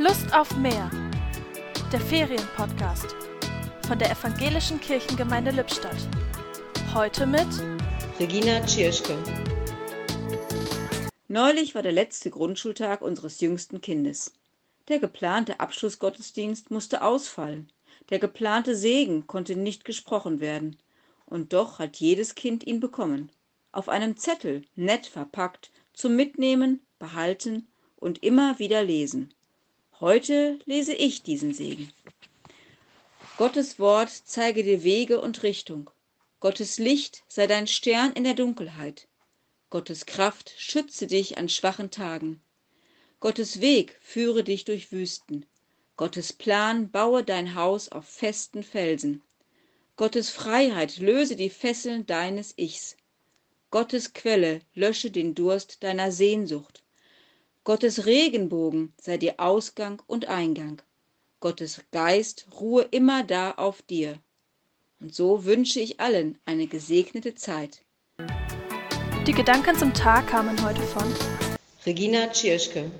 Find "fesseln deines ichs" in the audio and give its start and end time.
51.50-52.96